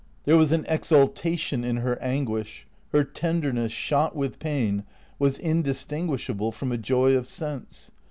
[0.23, 2.65] There was an exaltation in her anguish.
[2.91, 4.83] Her tenderness, shot with pain,
[5.19, 7.91] was indistinguishable from a joy of sense.